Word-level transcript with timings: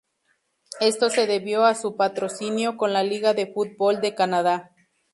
Esto 0.79 1.11
se 1.11 1.27
debió 1.27 1.63
a 1.63 1.75
su 1.75 1.95
patrocinio 1.95 2.75
con 2.75 2.91
la 2.91 3.03
Liga 3.03 3.35
de 3.35 3.45
Fútbol 3.53 4.01
de 4.01 4.15
Canadá. 4.15 4.71